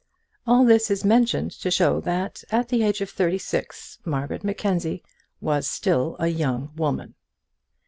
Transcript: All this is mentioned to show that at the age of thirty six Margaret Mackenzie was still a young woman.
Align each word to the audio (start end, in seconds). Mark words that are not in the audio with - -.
All 0.47 0.65
this 0.65 0.89
is 0.89 1.05
mentioned 1.05 1.51
to 1.61 1.69
show 1.69 1.99
that 2.01 2.43
at 2.49 2.69
the 2.69 2.81
age 2.81 3.01
of 3.01 3.09
thirty 3.11 3.37
six 3.37 3.99
Margaret 4.03 4.43
Mackenzie 4.43 5.03
was 5.39 5.67
still 5.67 6.15
a 6.19 6.27
young 6.27 6.71
woman. 6.75 7.13